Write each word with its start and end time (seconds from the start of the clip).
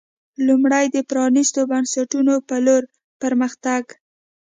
لومړی 0.47 0.85
د 0.95 0.97
پرانېستو 1.09 1.61
بنسټونو 1.71 2.33
په 2.47 2.55
لور 2.65 2.83
پر 3.19 3.31
مخ 3.39 3.51
تګ 3.65 3.83